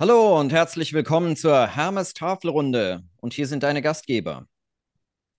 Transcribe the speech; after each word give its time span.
Hallo 0.00 0.40
und 0.40 0.50
herzlich 0.50 0.94
willkommen 0.94 1.36
zur 1.36 1.66
Hermes 1.66 2.14
Tafelrunde. 2.14 3.02
Und 3.18 3.34
hier 3.34 3.46
sind 3.46 3.62
deine 3.62 3.82
Gastgeber. 3.82 4.46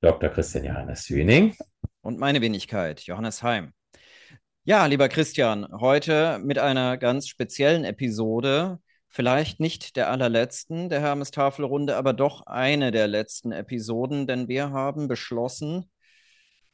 Dr. 0.02 0.30
Christian 0.30 0.66
Johannes 0.66 1.10
Hüning. 1.10 1.56
Und 2.02 2.20
meine 2.20 2.42
Wenigkeit, 2.42 3.02
Johannes 3.02 3.42
Heim. 3.42 3.74
Ja, 4.64 4.86
lieber 4.86 5.10
Christian, 5.10 5.68
heute 5.80 6.38
mit 6.44 6.60
einer 6.60 6.98
ganz 6.98 7.28
speziellen 7.28 7.86
Episode. 7.86 8.78
Vielleicht 9.10 9.60
nicht 9.60 9.96
der 9.96 10.12
allerletzten 10.12 10.90
der 10.90 11.02
Hermes 11.02 11.32
Tafelrunde, 11.32 11.98
aber 11.98 12.14
doch 12.14 12.46
eine 12.46 12.92
der 12.92 13.08
letzten 13.08 13.52
Episoden, 13.52 14.28
denn 14.28 14.48
wir 14.48 14.70
haben 14.70 15.08
beschlossen, 15.08 15.90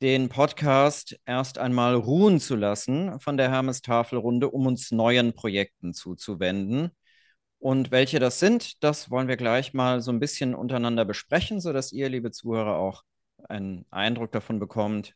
den 0.02 0.28
Podcast 0.28 1.18
erst 1.26 1.58
einmal 1.58 1.96
ruhen 1.96 2.42
zu 2.42 2.58
lassen 2.58 3.18
von 3.22 3.38
der 3.38 3.50
Hermes 3.50 3.82
Tafelrunde, 3.82 4.50
um 4.50 4.68
uns 4.68 4.92
neuen 4.92 5.32
Projekten 5.32 5.94
zuzuwenden. 5.94 6.92
Und 7.60 7.92
welche 7.92 8.20
das 8.20 8.40
sind, 8.40 8.84
das 8.84 9.10
wollen 9.10 9.28
wir 9.28 9.38
gleich 9.38 9.74
mal 9.74 10.02
so 10.02 10.12
ein 10.12 10.20
bisschen 10.20 10.54
untereinander 10.54 11.06
besprechen, 11.06 11.60
sodass 11.60 11.92
ihr, 11.92 12.10
liebe 12.10 12.32
Zuhörer, 12.32 12.78
auch 12.78 13.04
einen 13.50 13.86
Eindruck 13.90 14.32
davon 14.32 14.60
bekommt, 14.60 15.16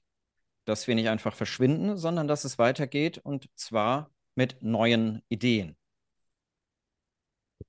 dass 0.65 0.87
wir 0.87 0.95
nicht 0.95 1.09
einfach 1.09 1.35
verschwinden, 1.35 1.97
sondern 1.97 2.27
dass 2.27 2.43
es 2.45 2.57
weitergeht 2.57 3.19
und 3.19 3.49
zwar 3.55 4.11
mit 4.35 4.61
neuen 4.61 5.21
Ideen. 5.29 5.75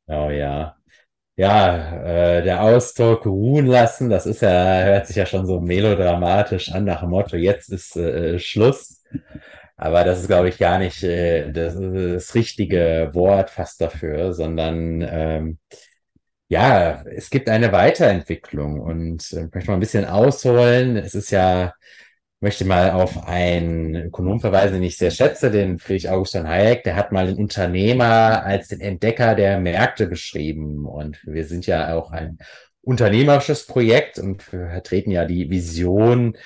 Oh 0.07 0.31
ja. 0.31 0.77
Ja, 1.37 2.05
äh, 2.05 2.43
der 2.43 2.63
Ausdruck 2.63 3.27
ruhen 3.27 3.67
lassen, 3.67 4.11
das 4.11 4.27
ist 4.27 4.43
ja, 4.43 4.85
hört 4.85 5.07
sich 5.07 5.17
ja 5.17 5.27
schon 5.27 5.47
so 5.47 5.61
melodramatisch 5.61 6.71
an 6.73 6.85
nach 6.85 7.01
dem 7.01 7.11
Motto, 7.11 7.37
jetzt 7.37 7.71
ist 7.71 7.97
äh, 7.97 8.39
Schluss. 8.39 9.03
Aber 9.77 10.05
das 10.05 10.21
ist, 10.21 10.29
glaube 10.29 10.49
ich, 10.49 10.59
gar 10.59 10.79
nicht 10.79 11.03
äh, 11.03 11.51
das, 11.53 11.75
das, 11.77 12.35
richtige 12.35 13.11
Wort 13.15 13.51
fast 13.51 13.81
dafür, 13.81 14.33
sondern 14.33 15.03
ähm, 15.03 15.59
ja, 16.49 17.03
es 17.07 17.31
gibt 17.31 17.49
eine 17.49 17.73
Weiterentwicklung 17.73 18.81
und 18.81 19.33
äh, 19.33 19.49
möchte 19.53 19.71
mal 19.71 19.75
ein 19.75 19.81
bisschen 19.81 20.05
ausholen. 20.05 20.97
Es 20.97 21.15
ist 21.15 21.31
ja, 21.31 21.73
möchte 22.41 22.65
mal 22.65 22.91
auf 22.91 23.27
einen 23.27 23.95
Ökonom 23.97 24.41
verweisen, 24.41 24.75
den 24.75 24.83
ich 24.83 24.99
sehr 24.99 25.11
schätze, 25.11 25.51
den 25.51 25.79
Friedrich 25.79 26.11
Augustin 26.11 26.47
Hayek. 26.47 26.85
Der 26.85 26.97
hat 26.97 27.11
mal 27.13 27.27
den 27.27 27.39
Unternehmer 27.39 28.45
als 28.45 28.69
den 28.69 28.81
Entdecker 28.81 29.35
der 29.35 29.59
Märkte 29.61 30.07
beschrieben. 30.07 30.85
Und 30.87 31.21
wir 31.25 31.47
sind 31.47 31.67
ja 31.67 31.95
auch 31.95 32.11
ein 32.13 32.39
unternehmerisches 32.83 33.67
Projekt 33.67 34.19
und 34.19 34.43
vertreten 34.43 35.11
ja 35.11 35.25
die 35.25 35.51
Vision, 35.51 36.37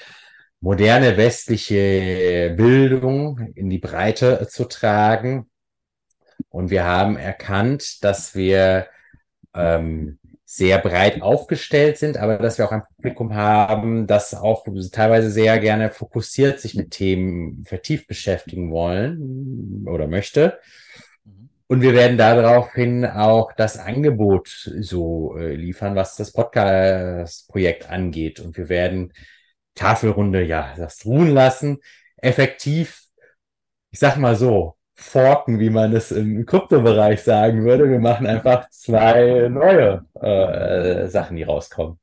moderne 0.60 1.16
westliche 1.16 2.54
Bildung 2.56 3.52
in 3.54 3.70
die 3.70 3.78
Breite 3.78 4.46
zu 4.48 4.64
tragen. 4.64 5.50
Und 6.48 6.70
wir 6.70 6.84
haben 6.84 7.16
erkannt, 7.16 8.02
dass 8.04 8.34
wir 8.34 8.86
ähm, 9.54 10.18
sehr 10.48 10.78
breit 10.78 11.22
aufgestellt 11.22 11.98
sind, 11.98 12.18
aber 12.18 12.38
dass 12.38 12.56
wir 12.56 12.66
auch 12.66 12.72
ein 12.72 12.84
Publikum 12.96 13.34
haben, 13.34 14.06
das 14.06 14.32
auch 14.32 14.64
teilweise 14.92 15.30
sehr 15.30 15.58
gerne 15.58 15.90
fokussiert 15.90 16.60
sich 16.60 16.76
mit 16.76 16.92
Themen 16.92 17.64
vertieft 17.64 18.06
beschäftigen 18.06 18.70
wollen 18.70 19.84
oder 19.88 20.06
möchte. 20.06 20.58
Mhm. 21.24 21.48
Und 21.66 21.82
wir 21.82 21.94
werden 21.94 22.16
daraufhin 22.16 23.04
auch 23.04 23.52
das 23.54 23.76
Angebot 23.76 24.48
so 24.80 25.36
äh, 25.36 25.54
liefern, 25.54 25.96
was 25.96 26.14
das 26.14 26.32
Podcast-Projekt 26.32 27.90
angeht. 27.90 28.38
Und 28.38 28.56
wir 28.56 28.68
werden 28.68 29.12
Tafelrunde, 29.76 30.42
ja, 30.42 30.74
das 30.76 31.04
ruhen 31.06 31.30
lassen, 31.30 31.78
effektiv, 32.16 33.02
ich 33.92 34.00
sag 34.00 34.16
mal 34.16 34.34
so, 34.34 34.76
forken, 34.94 35.60
wie 35.60 35.70
man 35.70 35.94
es 35.94 36.10
im 36.10 36.44
Kryptobereich 36.46 37.22
sagen 37.22 37.64
würde. 37.64 37.88
Wir 37.88 38.00
machen 38.00 38.26
einfach 38.26 38.68
zwei 38.70 39.48
neue 39.48 40.04
äh, 40.14 41.06
Sachen, 41.08 41.36
die 41.36 41.42
rauskommen. 41.42 42.00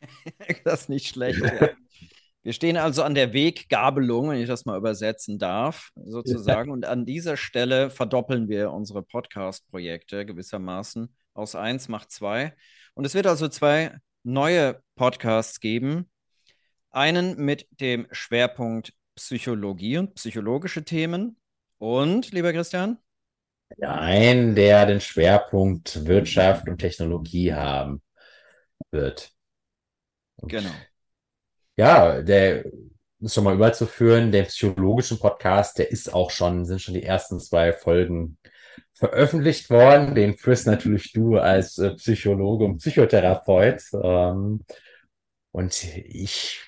das 0.64 0.82
ist 0.82 0.88
nicht 0.88 1.08
schlecht. 1.08 1.40
Ja. 1.40 1.70
Wir 2.42 2.52
stehen 2.52 2.76
also 2.76 3.02
an 3.02 3.14
der 3.14 3.32
Weggabelung, 3.32 4.28
wenn 4.28 4.40
ich 4.40 4.48
das 4.48 4.66
mal 4.66 4.76
übersetzen 4.76 5.38
darf, 5.38 5.90
sozusagen. 5.94 6.70
Und 6.70 6.84
an 6.84 7.06
dieser 7.06 7.38
Stelle 7.38 7.88
verdoppeln 7.88 8.48
wir 8.48 8.70
unsere 8.70 9.02
Podcast-Projekte 9.02 10.26
gewissermaßen. 10.26 11.14
Aus 11.32 11.54
eins 11.54 11.88
macht 11.88 12.10
zwei. 12.10 12.54
Und 12.92 13.06
es 13.06 13.14
wird 13.14 13.26
also 13.26 13.48
zwei 13.48 13.96
neue 14.24 14.82
Podcasts 14.94 15.58
geben. 15.60 16.10
Einen 16.94 17.36
mit 17.44 17.66
dem 17.80 18.06
Schwerpunkt 18.12 18.92
Psychologie 19.16 19.98
und 19.98 20.14
psychologische 20.14 20.84
Themen 20.84 21.36
und, 21.78 22.30
lieber 22.30 22.52
Christian? 22.52 22.98
Ein, 23.80 24.54
der 24.54 24.86
den 24.86 25.00
Schwerpunkt 25.00 26.06
Wirtschaft 26.06 26.68
und 26.68 26.78
Technologie 26.78 27.52
haben 27.52 28.00
wird. 28.92 29.32
Und 30.36 30.52
genau. 30.52 30.70
Ja, 31.76 32.22
der 32.22 32.64
ist 33.18 33.34
schon 33.34 33.42
mal 33.42 33.56
überzuführen, 33.56 34.30
der 34.30 34.44
psychologischen 34.44 35.18
Podcast, 35.18 35.78
der 35.78 35.90
ist 35.90 36.14
auch 36.14 36.30
schon, 36.30 36.64
sind 36.64 36.80
schon 36.80 36.94
die 36.94 37.02
ersten 37.02 37.40
zwei 37.40 37.72
Folgen 37.72 38.38
veröffentlicht 38.92 39.68
worden. 39.68 40.14
Den 40.14 40.38
führst 40.38 40.68
natürlich 40.68 41.12
du 41.12 41.38
als 41.38 41.76
äh, 41.78 41.90
Psychologe 41.96 42.66
und 42.66 42.78
Psychotherapeut. 42.78 43.82
Ähm, 44.00 44.64
und 45.50 45.84
ich, 45.84 46.60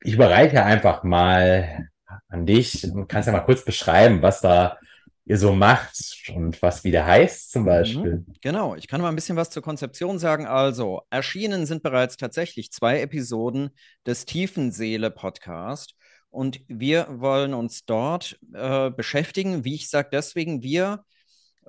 ich 0.00 0.14
überreiche 0.14 0.64
einfach 0.64 1.02
mal 1.02 1.88
an 2.28 2.46
dich. 2.46 2.82
Du 2.82 3.04
kannst 3.06 3.26
ja 3.26 3.32
mal 3.32 3.40
kurz 3.40 3.64
beschreiben, 3.64 4.22
was 4.22 4.40
da 4.40 4.78
ihr 5.24 5.36
so 5.36 5.52
macht 5.52 5.94
und 6.34 6.60
was 6.62 6.84
wieder 6.84 7.04
heißt 7.04 7.50
zum 7.50 7.66
Beispiel. 7.66 8.24
Mhm, 8.26 8.34
genau, 8.40 8.74
ich 8.74 8.88
kann 8.88 9.02
mal 9.02 9.10
ein 9.10 9.14
bisschen 9.14 9.36
was 9.36 9.50
zur 9.50 9.62
Konzeption 9.62 10.18
sagen. 10.18 10.46
Also, 10.46 11.02
erschienen 11.10 11.66
sind 11.66 11.82
bereits 11.82 12.16
tatsächlich 12.16 12.72
zwei 12.72 13.00
Episoden 13.02 13.70
des 14.06 14.24
Tiefenseele 14.24 15.10
Podcast 15.10 15.94
und 16.30 16.60
wir 16.66 17.06
wollen 17.10 17.52
uns 17.52 17.84
dort 17.84 18.38
äh, 18.54 18.90
beschäftigen. 18.90 19.64
Wie 19.64 19.74
ich 19.74 19.90
sage, 19.90 20.08
deswegen 20.10 20.62
wir, 20.62 21.04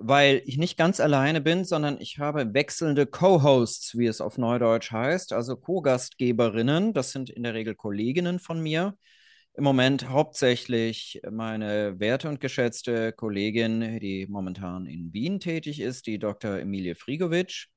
weil 0.01 0.41
ich 0.45 0.57
nicht 0.57 0.77
ganz 0.77 0.99
alleine 0.99 1.41
bin, 1.41 1.65
sondern 1.65 1.99
ich 1.99 2.19
habe 2.19 2.53
wechselnde 2.53 3.05
Co-Hosts, 3.05 3.97
wie 3.97 4.07
es 4.07 4.21
auf 4.21 4.37
Neudeutsch 4.37 4.91
heißt, 4.91 5.33
also 5.33 5.55
Co-Gastgeberinnen. 5.55 6.93
Das 6.93 7.11
sind 7.11 7.29
in 7.29 7.43
der 7.43 7.53
Regel 7.53 7.75
Kolleginnen 7.75 8.39
von 8.39 8.59
mir 8.61 8.95
im 9.59 9.63
Moment 9.63 10.07
hauptsächlich 10.09 11.21
meine 11.29 11.99
werte 11.99 12.29
und 12.29 12.39
geschätzte 12.39 13.11
Kollegin, 13.11 13.99
die 13.99 14.25
momentan 14.27 14.85
in 14.85 15.11
Wien 15.11 15.39
tätig 15.41 15.81
ist, 15.81 16.07
die 16.07 16.17
Dr. 16.17 16.59
Emilie 16.59 16.95
Frigovic. 16.95 17.67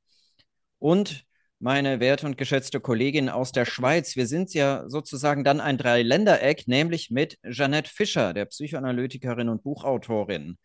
Und 0.79 1.25
meine 1.59 2.01
werte 2.01 2.27
und 2.27 2.37
geschätzte 2.39 2.81
Kollegin 2.81 3.29
aus 3.29 3.53
der 3.53 3.65
Schweiz. 3.65 4.17
Wir 4.17 4.27
sind 4.27 4.55
ja 4.55 4.85
sozusagen 4.89 5.45
dann 5.45 5.61
ein 5.61 5.79
Dreiländereck, 5.79 6.69
nämlich 6.69 7.11
mit 7.11 7.39
Jeanette 7.49 7.91
Fischer, 7.91 8.33
der 8.33 8.47
Psychoanalytikerin 8.47 9.49
und 9.49 9.63
Buchautorin, 9.63 10.59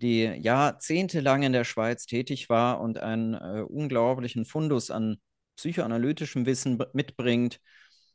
die 0.00 0.24
jahrzehntelang 0.24 1.42
in 1.42 1.52
der 1.52 1.64
Schweiz 1.64 2.06
tätig 2.06 2.48
war 2.48 2.80
und 2.80 2.98
einen 2.98 3.34
äh, 3.34 3.62
unglaublichen 3.62 4.44
Fundus 4.44 4.90
an 4.90 5.18
psychoanalytischem 5.56 6.46
Wissen 6.46 6.82
mitbringt 6.92 7.60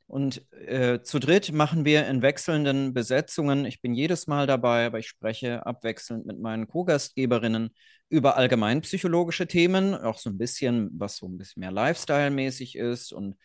und 0.07 0.45
äh, 0.51 1.01
zu 1.01 1.19
dritt 1.19 1.51
machen 1.51 1.83
wir 1.83 2.07
in 2.07 2.21
wechselnden 2.21 2.93
Besetzungen. 2.93 3.65
Ich 3.65 3.81
bin 3.81 3.95
jedes 3.95 4.27
Mal 4.27 4.45
dabei, 4.45 4.85
aber 4.85 4.99
ich 4.99 5.07
spreche 5.07 5.65
abwechselnd 5.65 6.27
mit 6.27 6.39
meinen 6.39 6.67
Co-Gastgeberinnen 6.67 7.71
über 8.09 8.37
allgemeinpsychologische 8.37 9.47
Themen, 9.47 9.95
auch 9.95 10.19
so 10.19 10.29
ein 10.29 10.37
bisschen, 10.37 10.91
was 10.93 11.17
so 11.17 11.27
ein 11.27 11.37
bisschen 11.37 11.61
mehr 11.61 11.71
Lifestyle-mäßig 11.71 12.75
ist 12.77 13.13
und 13.13 13.35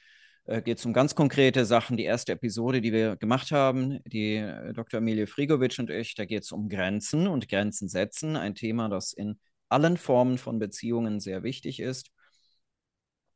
äh, 0.50 0.62
geht 0.62 0.84
um 0.84 0.92
ganz 0.92 1.14
konkrete 1.14 1.64
Sachen. 1.64 1.96
Die 1.96 2.04
erste 2.04 2.32
Episode, 2.32 2.80
die 2.80 2.92
wir 2.92 3.16
gemacht 3.16 3.52
haben, 3.52 4.02
die 4.04 4.36
äh, 4.36 4.72
Dr. 4.72 4.98
Emilie 4.98 5.28
Frigovic 5.28 5.78
und 5.78 5.90
ich, 5.90 6.16
da 6.16 6.24
geht 6.24 6.42
es 6.42 6.50
um 6.50 6.68
Grenzen 6.68 7.28
und 7.28 7.48
Grenzen 7.48 7.88
setzen, 7.88 8.36
ein 8.36 8.56
Thema, 8.56 8.88
das 8.88 9.12
in 9.12 9.38
allen 9.68 9.96
Formen 9.96 10.38
von 10.38 10.58
Beziehungen 10.58 11.20
sehr 11.20 11.44
wichtig 11.44 11.78
ist. 11.78 12.10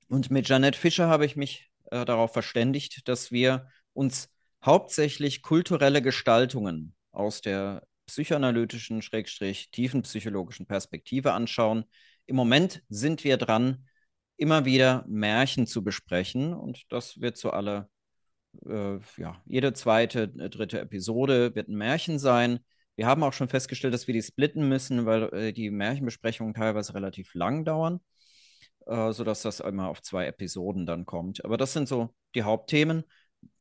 Und 0.09 0.33
mit 0.33 0.49
Janette 0.49 0.77
Fischer 0.77 1.07
habe 1.09 1.25
ich 1.25 1.37
mich 1.37 1.71
äh, 1.93 2.05
darauf 2.05 2.33
verständigt, 2.33 3.07
dass 3.09 3.31
wir 3.31 3.69
uns 3.93 4.29
hauptsächlich 4.65 5.43
kulturelle 5.43 6.03
Gestaltungen 6.03 6.97
aus 7.13 7.41
der 7.41 7.87
psychoanalytischen, 8.07 9.03
schrägstrich 9.03 9.71
tiefenpsychologischen 9.71 10.67
Perspektive 10.67 11.33
anschauen. 11.33 11.85
Im 12.27 12.35
Moment 12.35 12.83
sind 12.89 13.23
wir 13.23 13.37
dran, 13.37 13.87
immer 14.37 14.65
wieder 14.65 15.05
Märchen 15.09 15.67
zu 15.67 15.85
besprechen 15.85 16.55
und 16.55 16.85
das 16.91 17.21
wird 17.21 17.37
so 17.37 17.51
alle, 17.51 17.89
äh, 18.67 18.99
ja, 19.17 19.43
jede 19.47 19.73
zweite, 19.73 20.33
äh, 20.39 20.51
dritte 20.51 20.81
Episode 20.81 21.55
wird 21.55 21.69
ein 21.69 21.77
Märchen 21.77 22.19
sein. 22.19 22.61
Wir 22.97 23.07
haben 23.07 23.23
auch 23.23 23.33
schon 23.33 23.49
festgestellt, 23.49 23.95
dass 23.95 24.07
wir 24.07 24.15
die 24.15 24.23
splitten 24.23 24.69
müssen, 24.69 25.07
weil 25.07 25.25
äh, 25.35 25.53
die 25.53 25.71
Märchenbesprechungen 25.71 26.55
teilweise 26.55 26.95
relativ 26.95 27.35
lang 27.35 27.65
dauern 27.65 28.01
äh, 28.87 29.13
sodass 29.13 29.43
das 29.43 29.61
immer 29.61 29.89
auf 29.89 30.03
zwei 30.03 30.27
Episoden 30.27 30.87
dann 30.87 31.07
kommt. 31.07 31.45
Aber 31.45 31.57
das 31.57 31.73
sind 31.73 31.89
so 31.89 32.11
die 32.35 32.43
Hauptthemen. 32.43 33.05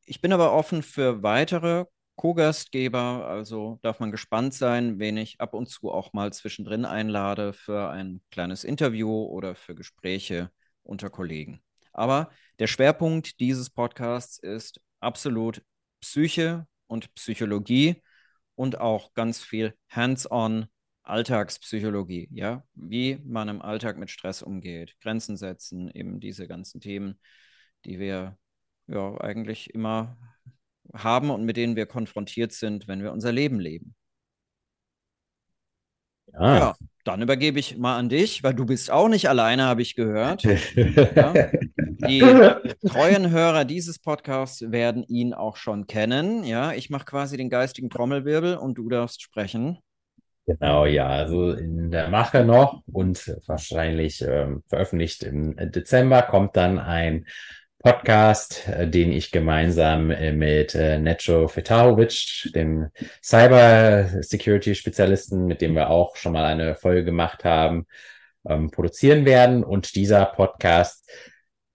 Ich 0.04 0.20
bin 0.20 0.32
aber 0.32 0.52
offen 0.52 0.82
für 0.82 1.22
weitere 1.22 1.86
Co-Gastgeber, 2.16 3.26
also 3.26 3.80
darf 3.82 3.98
man 4.00 4.12
gespannt 4.12 4.54
sein, 4.54 4.98
wen 5.00 5.16
ich 5.16 5.40
ab 5.40 5.52
und 5.54 5.68
zu 5.68 5.90
auch 5.90 6.12
mal 6.12 6.32
zwischendrin 6.32 6.84
einlade 6.84 7.52
für 7.52 7.90
ein 7.90 8.22
kleines 8.30 8.62
Interview 8.64 9.24
oder 9.24 9.56
für 9.56 9.74
Gespräche 9.74 10.50
unter 10.84 11.10
Kollegen. 11.10 11.60
Aber 11.92 12.30
der 12.58 12.66
Schwerpunkt 12.66 13.40
dieses 13.40 13.70
Podcasts 13.70 14.38
ist 14.38 14.80
absolut 15.00 15.62
Psyche 16.00 16.66
und 16.86 17.14
Psychologie 17.14 18.02
und 18.54 18.78
auch 18.80 19.14
ganz 19.14 19.42
viel 19.42 19.74
Hands-on 19.90 20.66
Alltagspsychologie, 21.02 22.28
ja, 22.32 22.64
wie 22.74 23.18
man 23.24 23.48
im 23.48 23.60
Alltag 23.60 23.98
mit 23.98 24.10
Stress 24.10 24.42
umgeht, 24.42 24.96
Grenzen 25.00 25.36
setzen, 25.36 25.90
eben 25.90 26.18
diese 26.18 26.48
ganzen 26.48 26.80
Themen, 26.80 27.20
die 27.84 27.98
wir 27.98 28.38
ja 28.86 29.20
eigentlich 29.20 29.74
immer 29.74 30.16
haben 30.94 31.30
und 31.30 31.44
mit 31.44 31.56
denen 31.56 31.76
wir 31.76 31.86
konfrontiert 31.86 32.52
sind, 32.52 32.88
wenn 32.88 33.02
wir 33.02 33.12
unser 33.12 33.32
Leben 33.32 33.60
leben. 33.60 33.94
Ja. 36.38 36.58
ja, 36.58 36.74
dann 37.04 37.22
übergebe 37.22 37.58
ich 37.58 37.76
mal 37.76 37.96
an 37.98 38.08
dich, 38.08 38.42
weil 38.42 38.54
du 38.54 38.66
bist 38.66 38.90
auch 38.90 39.08
nicht 39.08 39.28
alleine, 39.28 39.64
habe 39.64 39.82
ich 39.82 39.94
gehört. 39.94 40.42
ja. 40.74 41.32
Die 42.08 42.20
treuen 42.88 43.30
Hörer 43.30 43.64
dieses 43.64 43.98
Podcasts 43.98 44.70
werden 44.72 45.04
ihn 45.04 45.32
auch 45.32 45.56
schon 45.56 45.86
kennen. 45.86 46.44
Ja, 46.44 46.72
ich 46.72 46.90
mache 46.90 47.04
quasi 47.04 47.36
den 47.36 47.50
geistigen 47.50 47.90
Trommelwirbel 47.90 48.56
und 48.56 48.78
du 48.78 48.88
darfst 48.88 49.22
sprechen. 49.22 49.78
Genau, 50.46 50.84
ja, 50.84 51.06
also 51.06 51.52
in 51.52 51.90
der 51.90 52.08
Mache 52.08 52.44
noch 52.44 52.82
und 52.92 53.34
wahrscheinlich 53.46 54.20
ähm, 54.20 54.62
veröffentlicht 54.66 55.22
im 55.22 55.56
Dezember 55.56 56.20
kommt 56.22 56.56
dann 56.56 56.78
ein 56.78 57.26
Podcast, 57.84 58.66
äh, 58.66 58.88
den 58.88 59.12
ich 59.12 59.30
gemeinsam 59.30 60.10
äh, 60.10 60.32
mit 60.32 60.74
äh, 60.74 60.98
Necho 60.98 61.48
Fetahovic, 61.48 62.50
dem 62.54 62.88
Cyber 63.22 64.22
Security 64.22 64.74
Spezialisten, 64.74 65.44
mit 65.44 65.60
dem 65.60 65.74
wir 65.74 65.90
auch 65.90 66.16
schon 66.16 66.32
mal 66.32 66.46
eine 66.46 66.76
Folge 66.76 67.04
gemacht 67.04 67.44
haben, 67.44 67.86
ähm, 68.48 68.70
produzieren 68.70 69.26
werden. 69.26 69.62
Und 69.62 69.96
dieser 69.96 70.24
Podcast 70.24 71.06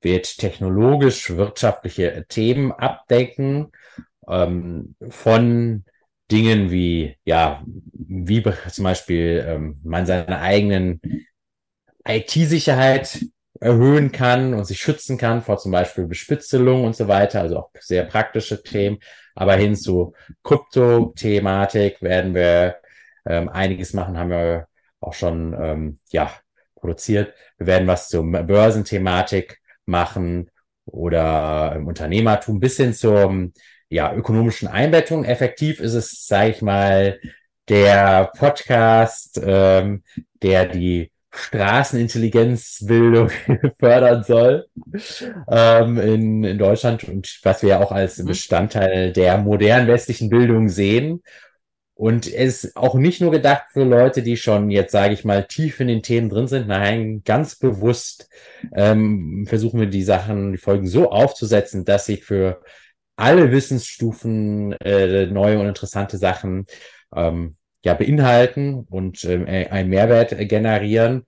wird 0.01 0.39
technologisch-wirtschaftliche 0.39 2.25
Themen 2.27 2.71
abdecken, 2.71 3.71
ähm, 4.27 4.95
von 5.09 5.85
Dingen 6.31 6.71
wie, 6.71 7.17
ja, 7.23 7.63
wie 7.93 8.43
zum 8.71 8.83
Beispiel 8.83 9.45
ähm, 9.47 9.79
man 9.83 10.07
seine 10.07 10.39
eigenen 10.39 11.01
IT-Sicherheit 12.03 13.19
erhöhen 13.59 14.11
kann 14.11 14.53
und 14.53 14.65
sich 14.65 14.79
schützen 14.79 15.17
kann 15.17 15.41
vor 15.41 15.57
zum 15.57 15.71
Beispiel 15.71 16.05
Bespitzelung 16.05 16.85
und 16.85 16.95
so 16.95 17.07
weiter, 17.07 17.41
also 17.41 17.57
auch 17.57 17.69
sehr 17.79 18.03
praktische 18.05 18.63
Themen. 18.63 18.99
Aber 19.35 19.55
hin 19.55 19.75
zu 19.75 20.13
Krypto-Thematik 20.43 22.01
werden 22.01 22.33
wir 22.33 22.77
ähm, 23.25 23.49
einiges 23.49 23.93
machen, 23.93 24.17
haben 24.17 24.29
wir 24.29 24.67
auch 24.99 25.13
schon 25.13 25.53
ähm, 25.53 25.99
ja 26.11 26.31
produziert. 26.75 27.33
Wir 27.57 27.67
werden 27.67 27.87
was 27.87 28.07
zur 28.07 28.23
Börsenthematik 28.23 29.59
machen 29.85 30.49
oder 30.85 31.73
im 31.75 31.87
Unternehmertum 31.87 32.59
bis 32.59 32.77
hin 32.77 32.93
zur 32.93 33.51
ja, 33.89 34.13
ökonomischen 34.13 34.67
Einbettung. 34.67 35.25
Effektiv 35.25 35.79
ist 35.79 35.93
es, 35.93 36.27
sage 36.27 36.51
ich 36.51 36.61
mal, 36.61 37.19
der 37.67 38.31
Podcast, 38.37 39.39
ähm, 39.43 40.03
der 40.41 40.65
die 40.67 41.11
Straßenintelligenzbildung 41.31 43.29
fördern 43.79 44.23
soll 44.23 44.67
ähm, 45.49 45.97
in, 45.99 46.43
in 46.43 46.57
Deutschland 46.57 47.03
und 47.03 47.39
was 47.43 47.61
wir 47.61 47.69
ja 47.69 47.79
auch 47.79 47.91
als 47.91 48.17
mhm. 48.17 48.25
Bestandteil 48.27 49.13
der 49.13 49.37
modernen 49.37 49.87
westlichen 49.87 50.29
Bildung 50.29 50.69
sehen. 50.69 51.21
Und 51.93 52.27
es 52.27 52.63
ist 52.63 52.77
auch 52.77 52.95
nicht 52.95 53.19
nur 53.19 53.29
gedacht 53.29 53.65
für 53.73 53.83
Leute, 53.83 54.23
die 54.23 54.37
schon 54.37 54.71
jetzt, 54.71 54.93
sage 54.93 55.13
ich 55.13 55.25
mal, 55.25 55.43
tief 55.45 55.81
in 55.81 55.89
den 55.89 56.01
Themen 56.01 56.29
drin 56.29 56.47
sind. 56.47 56.65
Nein, 56.65 57.23
ganz 57.25 57.57
bewusst 57.57 58.29
ähm, 58.73 59.45
versuchen 59.49 59.81
wir 59.81 59.87
die 59.87 60.03
Sachen, 60.03 60.53
die 60.53 60.57
Folgen 60.57 60.87
so 60.87 61.11
aufzusetzen, 61.11 61.83
dass 61.83 62.05
sie 62.05 62.15
für 62.15 62.61
alle 63.17 63.51
Wissensstufen 63.51 64.71
äh, 64.79 65.25
neue 65.25 65.59
und 65.59 65.67
interessante 65.67 66.17
Sachen 66.17 66.67
ähm, 67.13 67.57
ja 67.83 67.93
beinhalten 67.93 68.85
und 68.89 69.23
ähm, 69.23 69.45
einen 69.47 69.89
Mehrwert 69.89 70.35
generieren. 70.49 71.25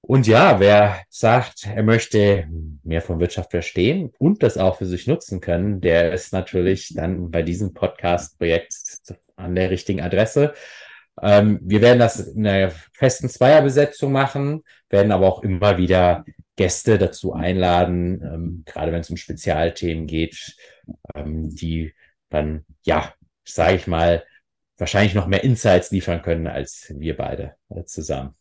Und 0.00 0.26
ja, 0.26 0.58
wer 0.60 1.02
sagt, 1.10 1.66
er 1.66 1.82
möchte 1.82 2.48
mehr 2.82 3.02
von 3.02 3.20
Wirtschaft 3.20 3.50
verstehen 3.50 4.12
und 4.18 4.42
das 4.42 4.56
auch 4.56 4.78
für 4.78 4.86
sich 4.86 5.06
nutzen 5.06 5.40
können, 5.40 5.80
der 5.80 6.12
ist 6.12 6.32
natürlich 6.32 6.94
dann 6.94 7.30
bei 7.30 7.42
diesem 7.42 7.74
Podcast-Projekt 7.74 8.74
an 9.36 9.54
der 9.54 9.70
richtigen 9.70 10.00
Adresse. 10.00 10.54
Ähm, 11.20 11.58
wir 11.62 11.82
werden 11.82 11.98
das 11.98 12.20
in 12.20 12.46
einer 12.46 12.70
festen 12.92 13.28
Zweierbesetzung 13.28 14.12
machen, 14.12 14.62
werden 14.88 15.12
aber 15.12 15.26
auch 15.26 15.42
immer 15.42 15.76
wieder 15.78 16.24
Gäste 16.56 16.98
dazu 16.98 17.34
einladen, 17.34 18.22
ähm, 18.22 18.62
gerade 18.66 18.92
wenn 18.92 19.00
es 19.00 19.10
um 19.10 19.16
Spezialthemen 19.16 20.06
geht, 20.06 20.56
ähm, 21.14 21.54
die 21.54 21.92
dann, 22.30 22.64
ja, 22.84 23.12
sage 23.44 23.76
ich 23.76 23.86
mal, 23.86 24.24
wahrscheinlich 24.78 25.14
noch 25.14 25.26
mehr 25.26 25.44
Insights 25.44 25.90
liefern 25.90 26.22
können 26.22 26.46
als 26.46 26.92
wir 26.96 27.16
beide 27.16 27.56
äh, 27.68 27.84
zusammen. 27.84 28.34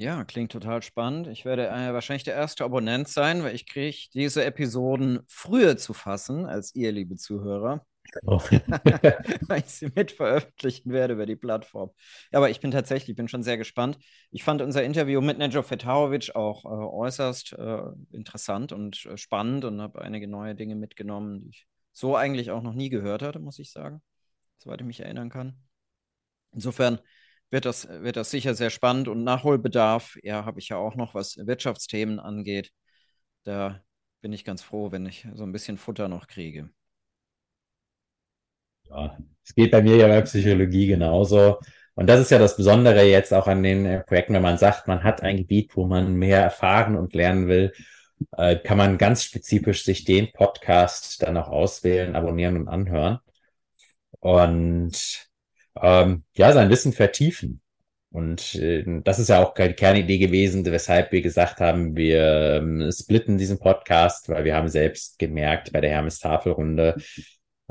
Ja, 0.00 0.24
klingt 0.24 0.50
total 0.50 0.82
spannend. 0.82 1.26
Ich 1.26 1.44
werde 1.44 1.68
äh, 1.68 1.92
wahrscheinlich 1.92 2.24
der 2.24 2.34
erste 2.34 2.64
Abonnent 2.64 3.06
sein, 3.08 3.42
weil 3.42 3.54
ich 3.54 3.66
kriege 3.66 4.08
diese 4.14 4.44
Episoden 4.44 5.20
früher 5.28 5.76
zu 5.76 5.92
fassen 5.92 6.46
als 6.46 6.74
ihr, 6.74 6.90
liebe 6.90 7.16
Zuhörer. 7.16 7.84
Oh. 8.24 8.38
weil 9.46 9.60
ich 9.60 9.66
sie 9.66 9.92
mit 9.94 10.12
veröffentlichen 10.12 10.90
werde 10.90 11.12
über 11.12 11.26
die 11.26 11.36
Plattform. 11.36 11.90
Ja, 12.32 12.38
aber 12.38 12.48
ich 12.48 12.60
bin 12.60 12.70
tatsächlich, 12.70 13.14
bin 13.14 13.28
schon 13.28 13.42
sehr 13.42 13.58
gespannt. 13.58 13.98
Ich 14.30 14.42
fand 14.42 14.62
unser 14.62 14.82
Interview 14.82 15.20
mit 15.20 15.36
Nejo 15.36 15.62
Fetahovic 15.62 16.34
auch 16.34 16.64
äh, 16.64 16.68
äußerst 16.68 17.52
äh, 17.52 17.82
interessant 18.10 18.72
und 18.72 19.04
äh, 19.04 19.18
spannend 19.18 19.66
und 19.66 19.82
habe 19.82 20.00
einige 20.00 20.26
neue 20.26 20.54
Dinge 20.54 20.76
mitgenommen, 20.76 21.42
die 21.42 21.50
ich 21.50 21.66
so 21.92 22.16
eigentlich 22.16 22.50
auch 22.50 22.62
noch 22.62 22.74
nie 22.74 22.88
gehört 22.88 23.20
hatte, 23.20 23.38
muss 23.38 23.58
ich 23.58 23.70
sagen 23.70 24.00
soweit 24.60 24.80
ich 24.80 24.86
mich 24.86 25.00
erinnern 25.00 25.30
kann. 25.30 25.56
Insofern 26.52 27.00
wird 27.50 27.64
das, 27.64 27.88
wird 27.88 28.16
das 28.16 28.30
sicher 28.30 28.54
sehr 28.54 28.70
spannend 28.70 29.08
und 29.08 29.24
Nachholbedarf, 29.24 30.18
ja, 30.22 30.44
habe 30.44 30.60
ich 30.60 30.68
ja 30.68 30.76
auch 30.76 30.94
noch, 30.94 31.14
was 31.14 31.36
Wirtschaftsthemen 31.36 32.20
angeht. 32.20 32.70
Da 33.44 33.82
bin 34.20 34.32
ich 34.32 34.44
ganz 34.44 34.62
froh, 34.62 34.92
wenn 34.92 35.06
ich 35.06 35.26
so 35.34 35.44
ein 35.44 35.52
bisschen 35.52 35.78
Futter 35.78 36.08
noch 36.08 36.26
kriege. 36.26 36.70
Ja, 38.88 39.16
es 39.44 39.54
geht 39.54 39.70
bei 39.70 39.82
mir 39.82 39.96
ja 39.96 40.08
bei 40.08 40.20
Psychologie 40.22 40.86
genauso. 40.88 41.58
Und 41.94 42.06
das 42.06 42.20
ist 42.20 42.30
ja 42.30 42.38
das 42.38 42.56
Besondere 42.56 43.04
jetzt 43.04 43.32
auch 43.32 43.46
an 43.46 43.62
den 43.62 43.86
äh, 43.86 44.04
Projekten, 44.04 44.34
wenn 44.34 44.42
man 44.42 44.58
sagt, 44.58 44.88
man 44.88 45.02
hat 45.02 45.22
ein 45.22 45.36
Gebiet, 45.38 45.76
wo 45.76 45.86
man 45.86 46.14
mehr 46.14 46.40
erfahren 46.40 46.96
und 46.96 47.14
lernen 47.14 47.48
will, 47.48 47.72
äh, 48.36 48.56
kann 48.56 48.78
man 48.78 48.98
ganz 48.98 49.24
spezifisch 49.24 49.84
sich 49.84 50.04
den 50.04 50.32
Podcast 50.32 51.22
dann 51.22 51.36
auch 51.36 51.48
auswählen, 51.48 52.16
abonnieren 52.16 52.56
und 52.56 52.68
anhören 52.68 53.20
und 54.20 55.28
ähm, 55.80 56.24
ja, 56.34 56.52
sein 56.52 56.70
Wissen 56.70 56.92
vertiefen. 56.92 57.60
Und 58.12 58.56
äh, 58.56 58.84
das 59.04 59.18
ist 59.18 59.28
ja 59.28 59.42
auch 59.42 59.54
keine 59.54 59.74
Kernidee 59.74 60.18
gewesen, 60.18 60.64
weshalb 60.64 61.12
wir 61.12 61.22
gesagt 61.22 61.60
haben, 61.60 61.96
wir 61.96 62.56
ähm, 62.60 62.90
splitten 62.92 63.38
diesen 63.38 63.58
Podcast, 63.60 64.28
weil 64.28 64.44
wir 64.44 64.56
haben 64.56 64.68
selbst 64.68 65.18
gemerkt 65.18 65.72
bei 65.72 65.80
der 65.80 65.90
Hermes-Tafelrunde, 65.90 66.96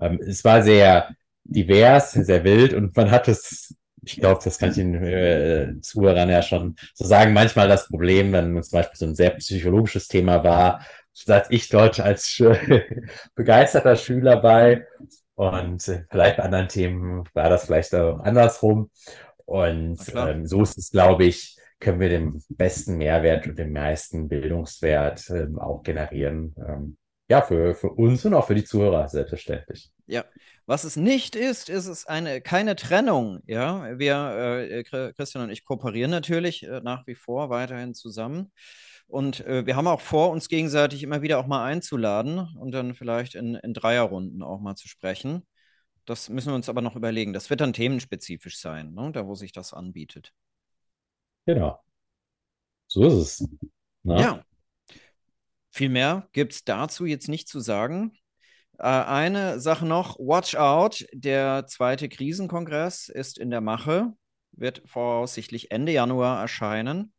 ähm, 0.01 0.20
es 0.25 0.44
war 0.46 0.63
sehr 0.63 1.10
divers, 1.44 2.13
sehr 2.13 2.44
wild 2.44 2.74
und 2.74 2.96
man 2.96 3.12
hat 3.12 3.27
es, 3.27 3.75
ich 4.03 4.18
glaube, 4.18 4.39
das 4.44 4.58
kann 4.58 4.70
ich 4.70 4.75
den 4.75 4.96
äh, 4.96 5.74
Zuhörern 5.82 6.29
ja 6.29 6.41
schon 6.41 6.75
so 6.94 7.06
sagen, 7.06 7.34
manchmal 7.34 7.68
das 7.68 7.88
Problem, 7.88 8.32
wenn 8.32 8.62
zum 8.63 8.77
Beispiel 8.77 8.98
so 8.98 9.06
ein 9.08 9.15
sehr 9.15 9.32
psychologisches 9.32 10.08
Thema 10.08 10.44
war, 10.44 10.86
saß 11.13 11.48
ich 11.50 11.68
dort 11.70 12.00
als 12.00 12.41
begeisterter 13.36 13.96
Schüler 13.98 14.38
bei 14.38 14.86
und 15.39 15.88
äh, 15.88 16.03
vielleicht 16.12 16.36
bei 16.36 16.43
anderen 16.43 16.67
Themen 16.67 17.24
war 17.34 17.50
das 17.50 17.65
vielleicht 17.65 17.93
andersrum. 17.93 18.91
Und 19.46 19.98
ähm, 20.13 20.46
so 20.46 20.63
ist 20.63 20.77
es, 20.77 20.91
glaube 20.91 21.24
ich, 21.24 21.58
können 21.79 22.01
wir 22.01 22.10
den 22.10 22.43
besten 22.50 22.98
Mehrwert 22.98 23.48
und 23.48 23.58
den 23.58 23.72
meisten 23.72 24.27
Bildungswert 24.27 25.29
ähm, 25.29 25.58
auch 25.58 25.81
generieren. 25.81 26.53
Ähm, 26.58 26.98
ja, 27.29 27.41
für, 27.41 27.74
für 27.74 27.89
uns 27.89 28.25
und 28.25 28.34
auch 28.34 28.48
für 28.48 28.55
die 28.55 28.65
Zuhörer, 28.65 29.08
selbstverständlich. 29.08 29.89
Ja, 30.08 30.25
was 30.65 30.84
es 30.84 30.98
nicht 30.98 31.38
ist, 31.38 31.69
ist 31.69 31.88
es 31.88 32.05
eine, 32.05 32.41
keine 32.41 32.75
Trennung. 32.75 33.39
Ja, 33.48 33.98
wir, 33.98 34.67
äh, 34.69 34.84
Christian 34.84 35.46
und 35.46 35.51
ich 35.51 35.63
kooperieren 35.63 36.12
natürlich 36.12 36.63
äh, 36.63 36.81
nach 36.81 37.08
wie 37.08 37.15
vor 37.15 37.50
weiterhin 37.50 37.93
zusammen. 37.93 38.51
Und 39.10 39.39
äh, 39.48 39.66
wir 39.66 39.75
haben 39.75 39.88
auch 39.88 40.01
vor, 40.01 40.30
uns 40.30 40.50
gegenseitig 40.50 41.01
immer 41.01 41.24
wieder 41.24 41.39
auch 41.39 41.48
mal 41.48 41.66
einzuladen 41.66 42.48
und 42.60 42.72
dann 42.72 42.94
vielleicht 42.94 43.34
in, 43.34 43.56
in 43.56 43.74
Dreierrunden 43.74 44.44
auch 44.44 44.60
mal 44.60 44.75
zu 44.75 44.88
sprechen. 44.88 45.48
Das 46.06 46.30
müssen 46.30 46.50
wir 46.50 46.56
uns 46.56 46.70
aber 46.70 46.82
noch 46.82 46.96
überlegen. 46.96 47.34
Das 47.34 47.50
wird 47.50 47.62
dann 47.62 47.74
themenspezifisch 47.74 48.60
sein, 48.60 48.94
ne? 48.94 49.12
da 49.12 49.25
wo 49.25 49.34
sich 49.34 49.51
das 49.51 49.74
anbietet. 49.74 50.32
Genau. 51.48 51.80
So 52.86 53.04
ist 53.08 53.42
es. 53.42 53.50
Na? 54.04 54.22
Ja. 54.22 54.46
Viel 55.72 55.89
mehr 55.89 56.28
gibt 56.32 56.54
es 56.54 56.63
dazu 56.63 57.06
jetzt 57.06 57.30
nicht 57.30 57.48
zu 57.48 57.60
sagen. 57.60 58.13
Äh, 58.78 58.84
eine 58.84 59.60
Sache 59.60 59.88
noch, 59.88 60.20
watch 60.20 60.56
out, 60.56 61.04
der 61.13 61.66
zweite 61.66 62.10
Krisenkongress 62.10 63.10
ist 63.10 63.39
in 63.39 63.50
der 63.50 63.62
Mache, 63.62 64.13
wird 64.51 64.84
voraussichtlich 64.86 65.72
Ende 65.72 65.94
Januar 65.94 66.39
erscheinen. 66.39 67.12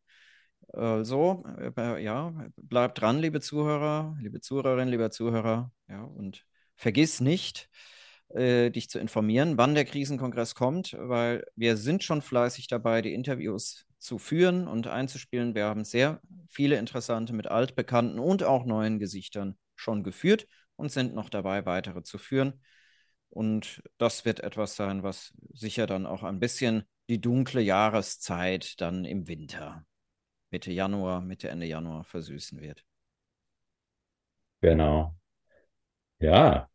Also, 0.73 1.43
ja, 1.75 2.33
bleibt 2.55 3.01
dran, 3.01 3.19
liebe 3.19 3.41
Zuhörer, 3.41 4.17
liebe 4.21 4.39
Zuhörerinnen, 4.39 4.89
lieber 4.89 5.11
Zuhörer, 5.11 5.71
ja, 5.89 6.03
und 6.03 6.45
vergiss 6.75 7.19
nicht, 7.19 7.69
äh, 8.29 8.69
dich 8.71 8.89
zu 8.89 8.99
informieren, 8.99 9.57
wann 9.57 9.75
der 9.75 9.85
Krisenkongress 9.85 10.55
kommt, 10.55 10.95
weil 10.97 11.45
wir 11.55 11.75
sind 11.75 12.03
schon 12.03 12.21
fleißig 12.21 12.67
dabei, 12.67 13.01
die 13.01 13.13
Interviews 13.13 13.85
zu 13.99 14.17
führen 14.17 14.67
und 14.67 14.87
einzuspielen. 14.87 15.55
Wir 15.55 15.65
haben 15.65 15.83
sehr 15.83 16.21
viele 16.49 16.77
interessante 16.77 17.33
mit 17.33 17.47
altbekannten 17.47 18.19
und 18.19 18.43
auch 18.43 18.65
neuen 18.65 18.99
Gesichtern 18.99 19.57
schon 19.75 20.03
geführt 20.03 20.47
und 20.75 20.91
sind 20.91 21.13
noch 21.13 21.29
dabei, 21.29 21.65
weitere 21.65 22.03
zu 22.03 22.17
führen. 22.17 22.61
Und 23.29 23.83
das 23.97 24.25
wird 24.25 24.41
etwas 24.41 24.75
sein, 24.75 25.03
was 25.03 25.33
sicher 25.53 25.85
dann 25.87 26.05
auch 26.05 26.23
ein 26.23 26.39
bisschen 26.39 26.83
die 27.09 27.21
dunkle 27.21 27.61
Jahreszeit 27.61 28.79
dann 28.81 29.05
im 29.05 29.27
Winter, 29.27 29.85
Mitte 30.51 30.71
Januar, 30.71 31.21
Mitte, 31.21 31.49
Ende 31.49 31.65
Januar 31.65 32.03
versüßen 32.03 32.59
wird. 32.59 32.83
Genau. 34.61 35.15
Ja. 36.19 36.69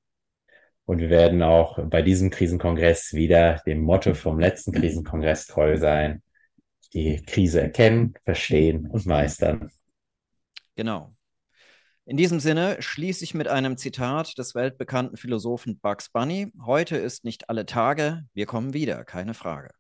Und 0.87 1.01
wir 1.01 1.11
werden 1.11 1.43
auch 1.43 1.79
bei 1.89 2.03
diesem 2.03 2.31
Krisenkongress 2.31 3.13
wieder 3.13 3.63
dem 3.67 3.83
Motto 3.83 4.15
vom 4.15 4.39
letzten 4.39 4.73
Krisenkongress 4.73 5.47
treu 5.47 5.77
sein. 5.77 6.23
Die 6.95 7.23
Krise 7.23 7.61
erkennen, 7.61 8.15
verstehen 8.25 8.87
und 8.87 9.05
meistern. 9.07 9.71
Genau. 10.77 11.15
In 12.07 12.17
diesem 12.17 12.39
Sinne 12.39 12.77
schließe 12.81 13.25
ich 13.25 13.35
mit 13.35 13.49
einem 13.49 13.77
Zitat 13.77 14.39
des 14.39 14.55
weltbekannten 14.55 15.17
Philosophen 15.17 15.81
Bugs 15.81 16.09
Bunny. 16.09 16.53
Heute 16.65 16.97
ist 16.97 17.25
nicht 17.25 17.51
alle 17.51 17.67
Tage, 17.67 18.25
wir 18.33 18.47
kommen 18.47 18.73
wieder, 18.73 19.05
keine 19.05 19.35
Frage. 19.35 19.71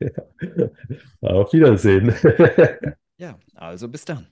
Auf 1.22 1.52
Wiedersehen. 1.52 2.14
ja, 3.18 3.38
also 3.54 3.88
bis 3.88 4.04
dann. 4.04 4.26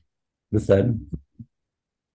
Bis 0.51 0.67
dann. 0.67 1.11